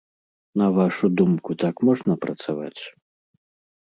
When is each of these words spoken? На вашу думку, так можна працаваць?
На 0.59 0.69
вашу 0.77 1.11
думку, 1.21 1.51
так 1.65 1.75
можна 1.91 2.13
працаваць? 2.27 2.81